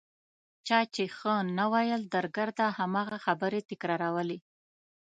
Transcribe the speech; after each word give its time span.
چا 0.67 0.79
چې 0.93 1.03
ښه 1.17 1.35
نه 1.57 1.65
ویل 1.73 2.01
درګرده 2.15 2.67
هماغه 2.77 3.17
خبرې 3.25 3.59
تکرارولې. 3.71 4.39